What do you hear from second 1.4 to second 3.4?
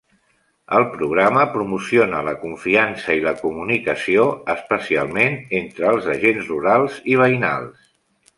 promociona la confiança i la